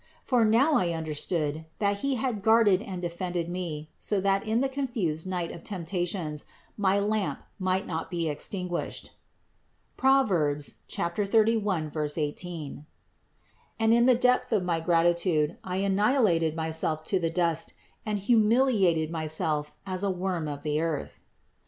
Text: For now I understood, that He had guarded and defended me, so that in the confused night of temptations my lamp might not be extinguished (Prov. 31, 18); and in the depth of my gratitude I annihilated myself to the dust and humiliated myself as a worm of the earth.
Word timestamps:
For 0.23 0.43
now 0.43 0.73
I 0.73 0.93
understood, 0.93 1.65
that 1.77 1.97
He 1.99 2.15
had 2.15 2.41
guarded 2.41 2.81
and 2.81 3.03
defended 3.03 3.47
me, 3.49 3.91
so 3.99 4.19
that 4.19 4.43
in 4.43 4.61
the 4.61 4.67
confused 4.67 5.27
night 5.27 5.51
of 5.51 5.63
temptations 5.63 6.43
my 6.75 6.99
lamp 6.99 7.43
might 7.59 7.85
not 7.85 8.09
be 8.09 8.27
extinguished 8.27 9.11
(Prov. 9.97 10.29
31, 10.97 11.91
18); 12.17 12.85
and 13.79 13.93
in 13.93 14.07
the 14.07 14.15
depth 14.15 14.51
of 14.51 14.63
my 14.63 14.79
gratitude 14.79 15.59
I 15.63 15.75
annihilated 15.77 16.55
myself 16.55 17.03
to 17.03 17.19
the 17.19 17.29
dust 17.29 17.75
and 18.03 18.17
humiliated 18.17 19.11
myself 19.11 19.75
as 19.85 20.03
a 20.03 20.09
worm 20.09 20.47
of 20.47 20.63
the 20.63 20.81
earth. 20.81 21.19